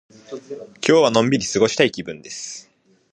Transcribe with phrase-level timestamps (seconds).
[0.79, 2.71] 今日はのんびり過ごしたい気分です。